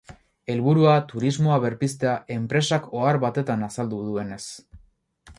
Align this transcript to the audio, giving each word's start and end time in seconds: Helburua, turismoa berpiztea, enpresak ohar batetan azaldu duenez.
Helburua, 0.51 0.93
turismoa 1.09 1.59
berpiztea, 1.65 2.13
enpresak 2.35 2.87
ohar 3.01 3.19
batetan 3.25 3.65
azaldu 3.69 4.01
duenez. 4.07 4.41